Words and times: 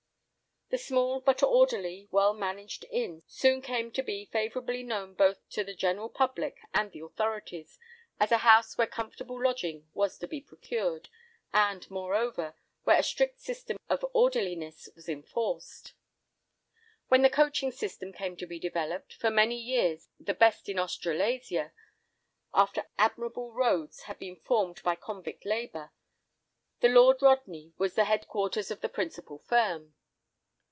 The 0.73 0.77
small, 0.77 1.19
but 1.19 1.43
orderly, 1.43 2.07
well 2.11 2.33
managed 2.33 2.85
inn 2.89 3.23
soon 3.27 3.61
came 3.61 3.91
to 3.91 4.01
be 4.01 4.23
favourably 4.27 4.83
known 4.83 5.15
both 5.15 5.39
to 5.49 5.65
the 5.65 5.73
general 5.73 6.07
public 6.07 6.59
and 6.73 6.89
the 6.93 7.01
authorities, 7.01 7.77
as 8.21 8.31
a 8.31 8.37
house 8.37 8.77
where 8.77 8.87
comfortable 8.87 9.43
lodging 9.43 9.89
was 9.93 10.17
to 10.19 10.29
be 10.29 10.39
procured, 10.39 11.09
and, 11.53 11.91
moreover, 11.91 12.55
where 12.85 12.97
a 12.97 13.03
strict 13.03 13.41
system 13.41 13.75
of 13.89 14.05
orderliness 14.13 14.87
was 14.95 15.09
enforced. 15.09 15.91
When 17.09 17.21
the 17.21 17.29
coaching 17.29 17.73
system 17.73 18.13
came 18.13 18.37
to 18.37 18.45
be 18.45 18.57
developed, 18.57 19.13
for 19.15 19.29
many 19.29 19.57
years 19.57 20.07
the 20.21 20.33
best 20.33 20.69
in 20.69 20.79
Australasia, 20.79 21.73
after 22.53 22.87
admirable 22.97 23.51
roads 23.51 24.03
had 24.03 24.19
been 24.19 24.37
formed 24.37 24.81
by 24.83 24.95
convict 24.95 25.43
labour, 25.45 25.91
the 26.79 26.87
Lord 26.87 27.21
Rodney 27.21 27.73
was 27.77 27.95
the 27.95 28.05
headquarters 28.05 28.71
of 28.71 28.79
the 28.79 28.87
principal 28.87 29.37
firm. 29.37 29.95